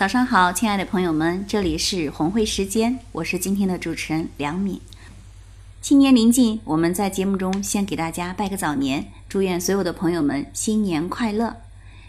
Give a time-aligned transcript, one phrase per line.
[0.00, 4.80] 早上好，亲爱的朋友们，这里是红会时间，我是今天的主持人梁敏。
[5.82, 11.54] 新年临近，我们在节目中先给大家拜个早年，祝愿所有的朋友们新年快乐。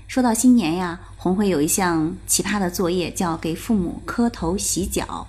[0.07, 5.27] 说到新年呀，红会有一项奇葩的作业，叫给父母磕头洗脚。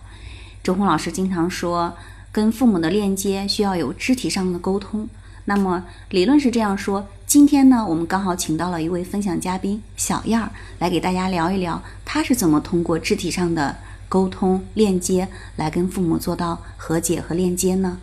[0.62, 1.96] 周红老师经常说，
[2.30, 5.08] 跟父母的链接需要有肢体上的沟通。
[5.46, 7.08] 那么理论是这样说。
[7.32, 13.74] 今天呢，我们刚好请到了一位分享嘉宾小燕儿，来给大家聊一聊，她是怎么通过肢体上的
[14.06, 17.98] 沟通链接，来跟父母做到和解和链接呢？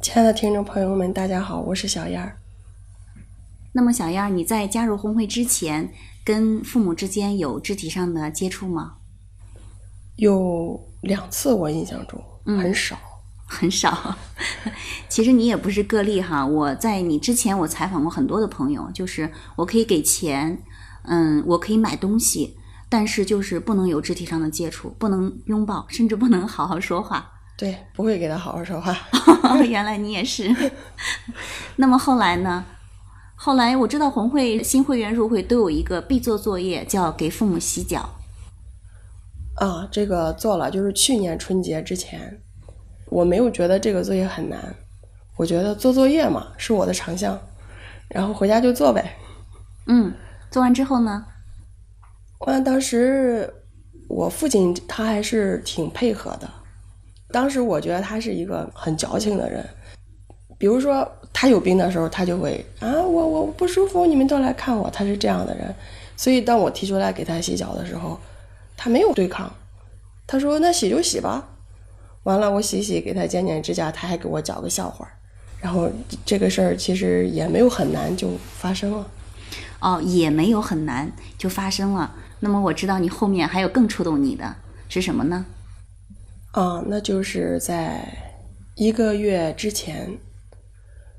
[0.00, 2.36] 亲爱的听众朋友们，大家好，我是小燕儿。
[3.72, 8.98] 那么，小燕儿，你在加入红会之前，跟父母之间有肢体上的接触吗？
[10.14, 12.96] 有两次，我印象中很少。
[13.52, 14.14] 很少，
[15.10, 16.46] 其实你也不是个例哈。
[16.46, 20.62] 我在你之前，我采访过很多的朋友，就是我可以给钱，
[21.02, 22.56] 嗯，我可以买东西，
[22.88, 27.28] 但是就是不能有肢体上的接触，不能拥抱，甚至不能好好说话。
[27.58, 28.96] 对，不会给他好好说话。
[29.68, 30.54] 原来你也是。
[31.76, 32.64] 那么后来呢？
[33.34, 38.08] 后来我知道红会新会员入会都有一个必做作业，叫给父母洗脚。
[39.56, 42.40] 啊，这个做了，就是去年春节之前。
[43.10, 44.58] 我没有觉得这个作业很难，
[45.36, 47.38] 我觉得做作业嘛是我的长项，
[48.08, 49.16] 然后回家就做呗。
[49.86, 50.14] 嗯，
[50.50, 51.26] 做完之后呢？
[52.38, 53.52] 完，当时
[54.08, 56.48] 我父亲他还是挺配合的。
[57.32, 59.64] 当时我觉得他是一个很矫情的人，
[60.56, 65.74] 比如说他有病的时候，他就会啊，我我不舒服，你们都来看我，他是这样的人。
[66.16, 68.18] 所以当我提出来给他洗脚的时候，
[68.76, 69.52] 他没有对抗，
[70.26, 71.48] 他说那洗就洗吧。
[72.24, 75.08] 完了，我洗洗，给他剪剪指甲，他还给我讲个笑话，
[75.60, 75.90] 然后
[76.24, 79.06] 这个事儿其实也没有很难，就发生了。
[79.80, 82.14] 哦，也没有很难，就发生了。
[82.40, 84.54] 那么我知道你后面还有更触动你的
[84.90, 85.46] 是什么呢？
[86.52, 88.06] 啊，那就是在
[88.74, 90.18] 一个月之前，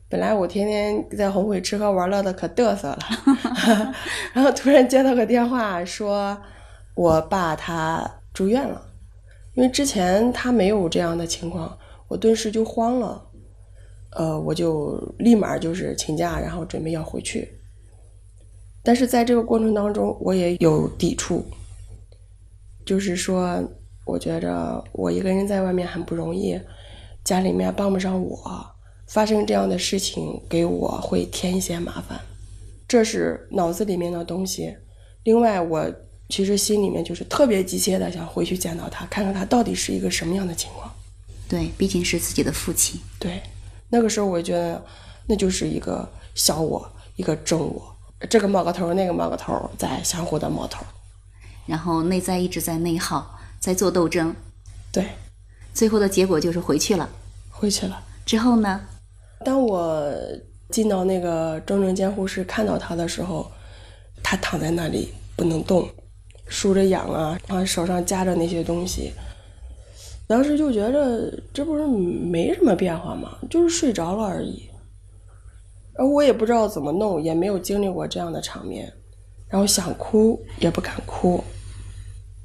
[0.07, 2.99] 本来我天天在红会吃喝玩乐的可嘚瑟了，
[4.33, 6.39] 然后突然接到个电话，说
[6.93, 8.79] 我爸他住院了。
[9.61, 11.77] 因为之前他没有这样的情况，
[12.07, 13.23] 我顿时就慌了，
[14.13, 17.47] 呃，我就立马就是请假，然后准备要回去。
[18.81, 21.45] 但是在这个过程当中，我也有抵触，
[22.83, 23.63] 就是说，
[24.03, 26.59] 我觉着我一个人在外面很不容易，
[27.23, 28.65] 家里面帮不上我，
[29.05, 32.19] 发生这样的事情给我会添一些麻烦，
[32.87, 34.75] 这是脑子里面的东西。
[35.21, 35.85] 另外我。
[36.31, 40.89] 其实心里面就是特别急切的想回去见到他，看看他到底是一个什么样的情况。
[41.49, 42.99] 对，毕竟是自己的父亲。
[43.19, 43.43] 对，
[43.89, 44.81] 那个时候我觉得
[45.27, 47.95] 那就是一个小我，一个正我，
[48.29, 50.85] 这个冒个头，那个冒个头，在相互的冒头。
[51.67, 54.33] 然后内在一直在内耗，在做斗争。
[54.89, 55.05] 对，
[55.73, 57.09] 最后的结果就是回去了。
[57.49, 58.81] 回去了之后呢？
[59.43, 60.09] 当我
[60.69, 63.51] 进到那个重症监护室看到他的时候，
[64.23, 65.89] 他躺在那里不能动。
[66.51, 69.13] 梳着痒啊，然后手上夹着那些东西，
[70.27, 73.37] 当时就觉着这不是没什么变化吗？
[73.49, 74.69] 就是睡着了而已。
[75.95, 78.91] 而我也不知道怎么弄，也没有经历过这样的场面，
[79.47, 81.41] 然后想哭也不敢哭，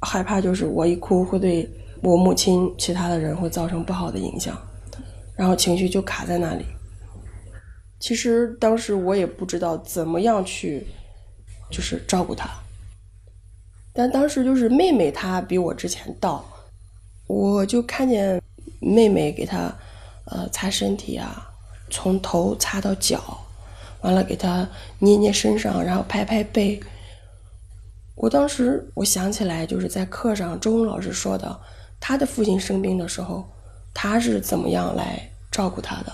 [0.01, 1.69] 害怕就是我一哭会对
[2.01, 4.57] 我母亲、其他的人会造成不好的影响，
[5.35, 6.65] 然后情绪就卡在那里。
[7.99, 10.87] 其实当时我也不知道怎么样去，
[11.69, 12.49] 就是照顾他。
[13.97, 16.45] 但当时就是妹妹她比我之前到，
[17.25, 18.39] 我就看见
[18.79, 19.73] 妹妹给她
[20.25, 21.49] 呃擦身体啊，
[21.89, 23.19] 从头擦到脚，
[24.01, 26.79] 完了给她捏捏身上，然后拍拍背。
[28.13, 31.59] 我当时我想起来就是在课上周红老师说的，
[31.99, 33.43] 他的父亲生病的时候，
[33.95, 36.13] 他是怎么样来照顾他的。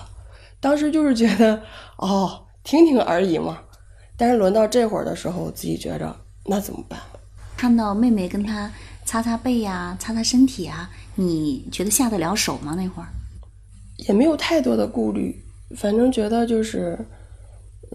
[0.62, 1.62] 当时就是觉得
[1.97, 3.59] 哦，听听而已嘛。
[4.15, 6.15] 但是轮到这会儿的时候，自己觉着
[6.45, 6.97] 那怎么办？
[7.63, 8.69] 看到妹妹跟他
[9.06, 12.75] 擦擦背呀，擦擦身体啊，你觉得下得了手吗？
[12.75, 13.07] 那会儿
[14.06, 15.33] 也没有太多的顾虑，
[15.77, 17.00] 反正觉得就是，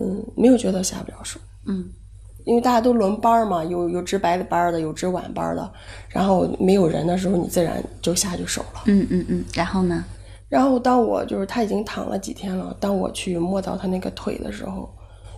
[0.01, 1.39] 嗯，没有觉得下不了手。
[1.67, 1.87] 嗯，
[2.47, 5.71] 因为大家都轮班嘛，有有值白的班的，有值晚班的，
[6.09, 8.85] 然后没有人的时候，你自然就下去手了。
[8.87, 9.45] 嗯嗯嗯。
[9.53, 10.03] 然后呢？
[10.49, 14.89] 然后当我就是他已经躺了几天了，当我去摸到他那个腿的时候，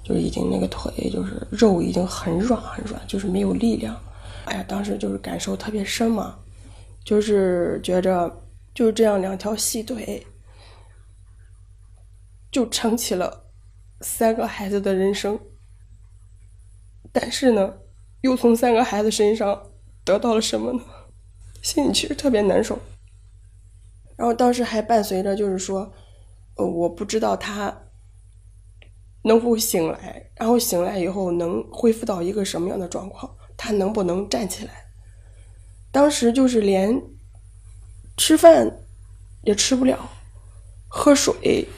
[0.05, 3.93] 就是已经那个腿就是肉已经很软很软，就是没有力量。
[4.50, 6.41] 哎呀，当时就是感受特别深嘛，
[7.05, 8.43] 就是觉着
[8.75, 10.26] 就这样两条细腿，
[12.50, 13.52] 就撑起了
[14.00, 15.38] 三个孩子的人生。
[17.12, 17.75] 但是呢，
[18.23, 19.70] 又从三个孩子身上
[20.05, 20.81] 得到了什么呢？
[21.62, 22.76] 心里其实特别难受。
[24.17, 25.93] 然后当时还伴随着就是说，
[26.56, 27.85] 呃，我不知道他
[29.23, 34.73] 能否醒来，然后醒来以后能恢复到一个什么样的状况，他能不能站起来？
[35.93, 36.99] 当时就是连
[38.17, 38.79] 吃饭
[39.43, 40.11] 也吃不了，
[40.89, 41.69] 喝水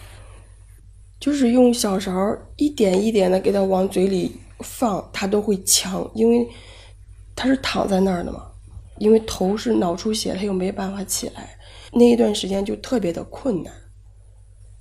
[1.18, 4.38] 就是用小勺一点一点的给他往嘴里。
[4.64, 6.48] 放他都会呛，因为
[7.34, 8.46] 他是躺在那儿的嘛，
[8.98, 11.58] 因为头是脑出血，他又没办法起来，
[11.92, 13.74] 那一段时间就特别的困难，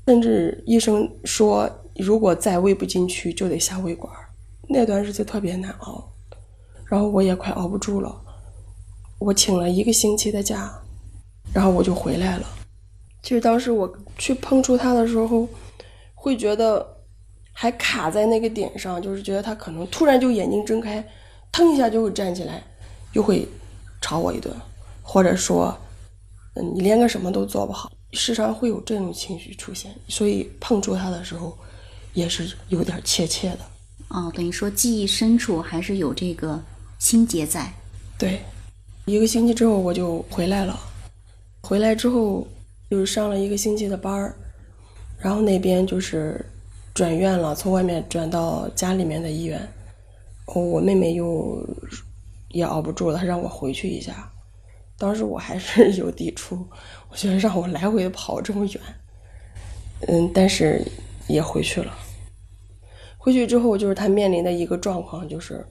[0.06, 4.14] 甚至医生说如果再喂不进去就得下胃管，
[4.70, 6.14] 那段日子特别难熬，
[6.92, 8.14] 然后我也快熬不住了，
[9.20, 10.70] 我请了一个星期的假，
[11.54, 12.46] 然后我就回来了。
[13.24, 15.48] 其实当时我去碰触他的时候，
[16.14, 16.98] 会觉得。
[17.54, 21.06] 还卡在那个点上，就是觉得他可能突然就眼睛睁开，
[21.52, 22.64] 腾一下就会站起来，
[23.12, 23.46] 又会
[24.00, 24.56] 吵我一顿，
[25.02, 25.78] 或者说，
[26.56, 31.56] 嗯，你连个什么都做不好，时常会有这种情绪出现，所以碰触他的时候，
[32.14, 33.60] 也是有点怯怯的。
[34.08, 36.58] 哦，等于说记忆深处还是有这个
[37.02, 37.74] 心结在。
[38.16, 38.42] 对，
[39.06, 40.80] 一个星期之后我就回来了，
[41.64, 42.48] 回来之后
[42.90, 44.36] 又上了一个星期的班儿，
[45.18, 46.46] 然后那边就是。
[46.94, 49.66] 转院了，从外面转到家里面的医院。
[50.46, 51.66] 我妹妹又
[52.50, 54.30] 也熬不住了，她让我回去一下。
[54.98, 56.68] 当时我还是 有抵触，
[57.10, 58.82] 我觉得让我来回跑这么远，
[60.10, 60.86] 嗯，但是
[61.30, 61.98] 也回去了。
[63.18, 65.66] 回去之后，就是她面临的一个状况，就是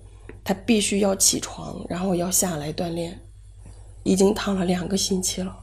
[0.44, 3.20] 他必须要起床，然后要下来锻炼。
[4.02, 5.54] 已经躺了两个星期了。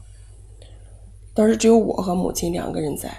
[1.34, 3.12] 当时只有我和母亲两个人在。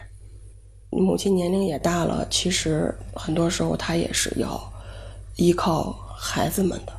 [0.92, 4.60] 母亲年龄也大了，其实很多时候她也是要
[5.36, 6.94] 依靠孩子们的。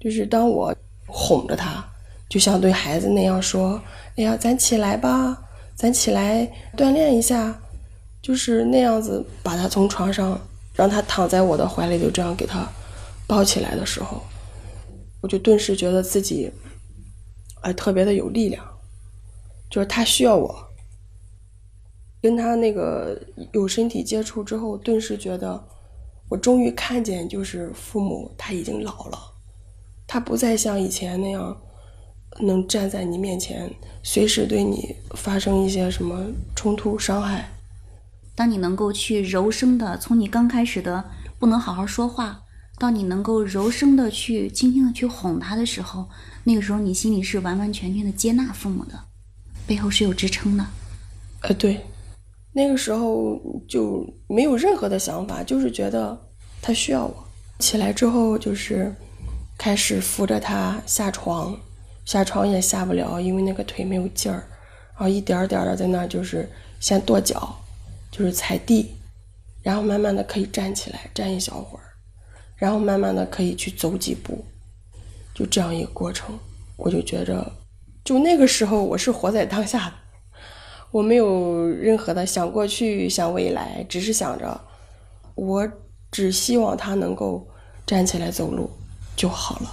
[0.00, 0.74] 就是当我
[1.06, 1.82] 哄着她，
[2.28, 3.80] 就像对孩子那样说
[4.18, 5.42] ：“哎呀，咱起来吧，
[5.74, 7.58] 咱起来锻炼一下。”
[8.20, 10.38] 就是那样子把她从床上
[10.74, 12.68] 让她躺在我的怀里，就这样给她
[13.26, 14.22] 抱起来的时候，
[15.20, 16.50] 我就顿时觉得自己
[17.62, 18.64] 哎特别的有力量，
[19.70, 20.64] 就是他需要我。
[22.22, 23.20] 跟他那个
[23.52, 25.62] 有身体接触之后，顿时觉得，
[26.28, 29.18] 我终于看见，就是父母他已经老了，
[30.08, 31.56] 他不再像以前那样，
[32.40, 36.26] 能站在你面前，随时对你发生一些什么
[36.56, 37.48] 冲突伤害。
[38.34, 41.04] 当你能够去柔声的，从你刚开始的
[41.38, 42.42] 不能好好说话，
[42.78, 46.08] 到你能够柔声的去轻轻的去哄他的时候，
[46.44, 48.98] 那个时候你心里是完完全全的接纳父母的，
[49.66, 50.66] 背后是有支撑的。
[51.42, 51.80] 呃，对。
[52.52, 53.38] 那个时候
[53.68, 56.18] 就没有任何的想法，就是觉得
[56.62, 57.24] 他需要我。
[57.58, 58.94] 起来之后就是
[59.58, 61.58] 开始扶着他下床，
[62.04, 64.46] 下床也下不了，因为那个腿没有劲儿。
[64.94, 66.48] 然后一点点的在那儿就是
[66.80, 67.54] 先跺脚，
[68.10, 68.90] 就是踩地，
[69.62, 71.84] 然后慢慢的可以站起来，站一小会儿，
[72.56, 74.44] 然后慢慢的可以去走几步，
[75.34, 76.38] 就这样一个过程。
[76.76, 77.52] 我就觉着，
[78.04, 79.94] 就那个时候我是活在当下的。
[80.90, 84.60] 我没有任何的想过去、想未来，只是想着，
[85.34, 85.68] 我
[86.10, 87.46] 只希望他能够
[87.86, 88.70] 站起来走路
[89.16, 89.70] 就好了。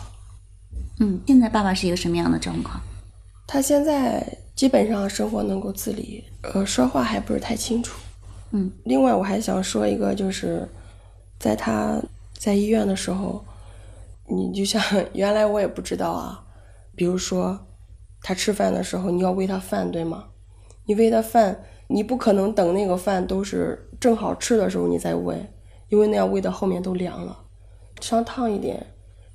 [0.99, 2.81] 嗯，现在爸爸是一个什么样的状况？
[3.47, 4.25] 他现在
[4.55, 7.99] 基本上生活能够自理，呃，说话还不是太清楚。
[8.51, 10.67] 嗯，另外我还想说一个，就是
[11.39, 12.01] 在他
[12.37, 13.43] 在医院的时候，
[14.27, 14.81] 你就像
[15.13, 16.43] 原来我也不知道啊，
[16.95, 17.59] 比如说
[18.21, 20.25] 他吃饭的时候，你要喂他饭，对吗？
[20.85, 25.45] 你喂他饭，你不可能等那个饭都是正好吃的时候你再喂，
[25.89, 27.39] 因为那样喂到后面都凉了。
[28.01, 28.85] 稍烫一点，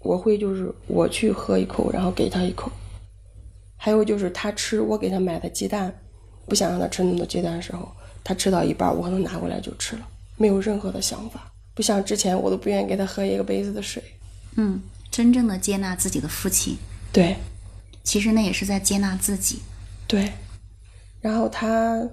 [0.01, 2.71] 我会就是我去喝一口，然后给他一口。
[3.77, 5.99] 还有就是他吃我给他买的鸡蛋，
[6.47, 7.89] 不想让他吃那么多鸡蛋的时候，
[8.23, 11.51] 他吃到一半，我可能拿过来就吃了，没有任何的想法。
[11.79, 14.03] 不像之前，我都不愿意给他喝一个杯子的水。
[14.57, 14.83] 嗯，
[15.13, 16.77] 真正的接纳自己的父亲。
[17.13, 17.37] 对，
[18.03, 19.61] 其实那也是在接纳自己。
[20.09, 20.33] 对。
[21.21, 22.05] 然后他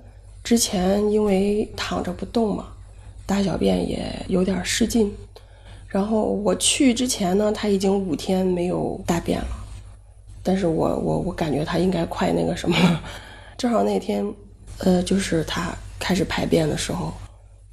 [0.44, 2.68] 之前因为躺着不动嘛，
[3.26, 5.12] 大小便也有点失禁。
[5.88, 9.48] 然后我去之前呢，他已经五天没有大便了。
[10.44, 13.04] 但是我我我感觉他应该快那个什么了。
[13.58, 14.32] 正好那天，
[14.78, 17.12] 呃，就是他开始排便的时候，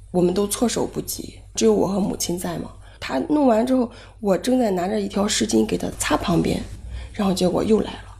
[0.09, 2.71] 我们都措手不及，只有我和母亲在嘛。
[2.99, 3.91] 他弄完之后，
[4.21, 6.61] 我正在拿着一条湿巾给他擦旁边，
[7.11, 8.15] 然后结果又来了。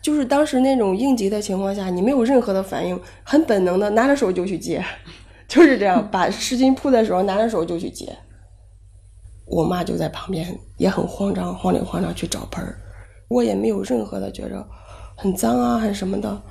[0.00, 4.84] 就是当时那种应急的情况下，你没有任何的反应，很本能的拿着手就去接，
[5.48, 8.16] 就是这样，把湿巾铺在手上，拿着手就去接。
[9.46, 12.78] 我妈就在旁边也很慌张，慌里慌张去找盆儿，
[13.28, 14.64] 我也没有任何的觉着
[15.16, 16.42] 很脏啊，很什么的，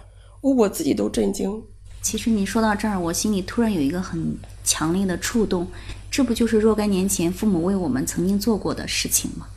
[0.41, 1.63] 我我自己都震惊。
[2.03, 5.65] 其实你说到这儿，我心里突然有一个很强烈的触动，
[6.12, 9.48] 这不就是若干年前父母为我们曾经做过的事情吗？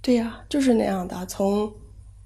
[0.00, 1.70] 对呀，就是那样的，从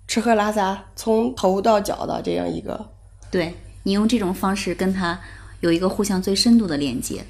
[0.07, 2.88] 吃喝拉撒，从头到脚的这样一个。
[3.31, 5.21] 对你用这种方式跟他
[5.61, 7.25] 有一个互相最深度的链接。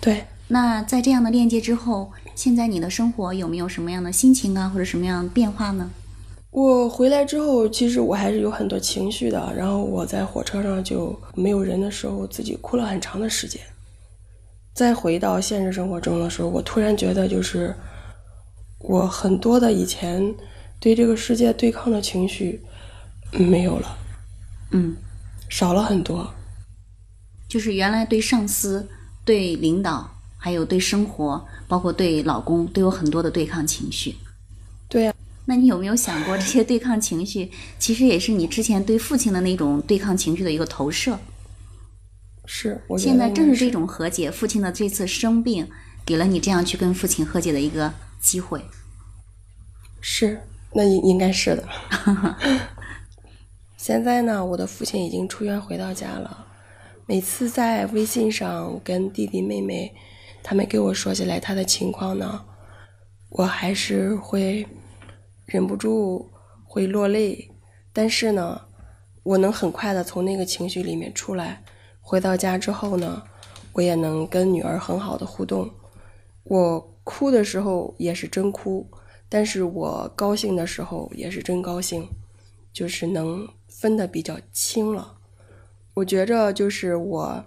[0.00, 5.90] 对，那在这样的链接之后，现在你的生活有没有什么样的心情啊，或者什么样的变化呢？
[6.54, 9.52] 我回来之后，其实我还是有很多情绪的。
[9.56, 13.60] 然后我在火车上就没有人的时候，自己哭了很长的时间。
[14.72, 17.74] 再回到现实生活中的时候，我突然觉得，就是
[18.78, 20.32] 我很多的以前
[20.78, 22.62] 对这个世界对抗的情绪
[23.32, 23.98] 没有了，
[24.70, 24.94] 嗯，
[25.48, 26.32] 少了很多。
[27.48, 28.88] 就是原来对上司、
[29.24, 34.14] 对领导，还有对生活，包括对老公，都有很多的对抗情绪。
[34.88, 35.14] 对呀、
[35.46, 41.18] 那你有没有想过，这些对抗情绪其实也是你之前对父亲的那种对抗情绪的一个投射？
[42.46, 42.80] 是。
[42.88, 45.68] 我现在正是这种和解，父亲的这次生病，
[46.06, 48.62] 给了你这样去跟父亲和解的一个机会。
[50.00, 50.40] 是，
[50.72, 51.68] 那应应该是的。
[53.76, 56.46] 现在呢，我的父亲已经出院回到家了。
[57.06, 59.94] 每次在微信上跟弟弟妹妹
[60.42, 62.42] 他们给我说起来他的情况呢，
[63.28, 64.66] 我还是会
[65.46, 66.30] 忍不住
[66.64, 67.50] 会落泪。
[67.92, 68.60] 但是呢，
[69.22, 71.62] 我能很快的从那个情绪里面出来。
[72.00, 73.22] 回到家之后呢，
[73.72, 75.70] 我也能跟女儿很好的互动。
[76.42, 78.86] 我哭的时候也是真哭，
[79.28, 82.06] 但是我高兴的时候也是真高兴，
[82.72, 85.16] 就是能分得比较清了。
[85.94, 87.44] 我觉着就是我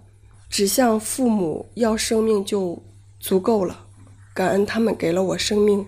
[0.49, 2.81] 只向父母要生命就
[3.19, 3.85] 足够了，
[4.33, 5.85] 感恩他们给了我生命。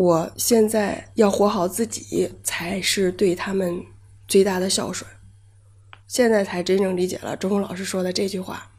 [0.00, 3.84] 我现在要活好自己，才是对他们
[4.26, 5.08] 最大的孝顺。
[6.06, 8.70] 现在才真正理解了周红老师说的这句话。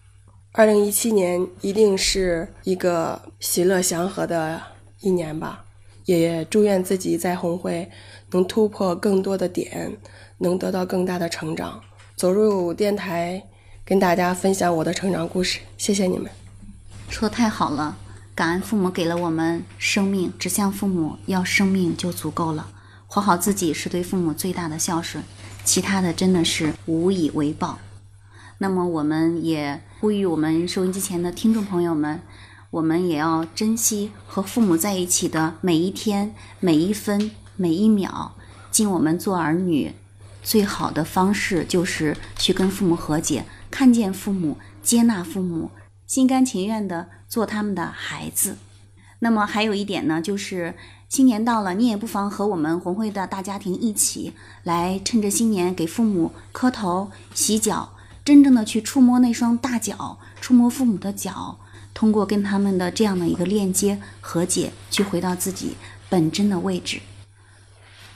[0.51, 4.59] 二零一七年一定是一个喜乐祥和的
[5.01, 5.63] 一年吧，
[6.05, 7.87] 也祝愿自己在红会
[8.31, 9.95] 能突破更多的点，
[10.39, 11.79] 能得到更大的成长。
[12.15, 13.39] 走入电台，
[13.85, 16.31] 跟大家分享我的成长故事，谢谢你们。
[17.09, 17.95] 说太好了，
[18.41, 22.69] 感恩父母给了我们生命，只向父母要生命就足够了。
[23.05, 25.23] 活好自己是对父母最大的孝顺，
[25.63, 27.77] 其他的真的是无以为报。
[28.57, 32.19] 那么我们也呼吁我们收音机前的听众朋友们，
[32.71, 38.33] 我们也要珍惜和父母在一起的每一天、每一分、每一秒。
[38.71, 39.93] 尽我们做儿女
[40.41, 45.69] 最好的方式就是去跟父母和解，看见父母，接纳父母，
[46.07, 48.57] 心甘情愿的做他们的孩子。
[49.19, 50.75] 那么还有一点呢，就是
[51.07, 54.33] 新年到了，你也不妨和我们红会的大家庭一起
[54.63, 57.93] 来，趁着新年给父母磕头、洗脚。
[58.25, 61.59] 真正的去触摸那双大脚，触摸父母的脚，
[61.93, 65.75] 通过跟他们的这样的一个链接和解，去回到自己
[66.09, 67.01] 本真的位置。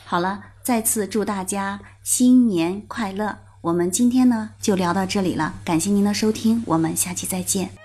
[0.04, 3.40] 好了，再次祝大家新年快乐！
[3.62, 7.85] 我们今天呢就聊到这里了，感谢您的收听，我们下期再见。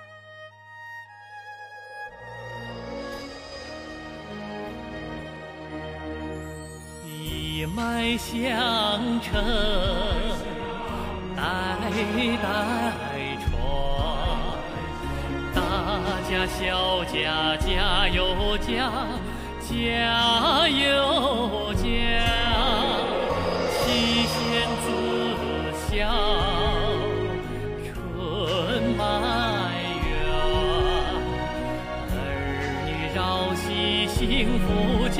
[8.17, 9.31] 相承，
[11.37, 11.43] 代
[12.43, 12.45] 代
[13.41, 13.49] 传。
[15.55, 15.59] 大
[16.29, 18.69] 家小家家有家，
[19.61, 21.83] 家有家，
[23.73, 23.83] 妻
[24.27, 24.37] 贤
[24.83, 24.87] 子
[25.89, 25.91] 孝，
[27.85, 29.01] 春满
[30.07, 30.09] 园。
[32.13, 32.15] 儿
[32.87, 33.19] 女绕
[33.55, 33.65] 膝
[34.09, 34.19] 幸
[34.61, 34.69] 福
[35.09, 35.19] 家，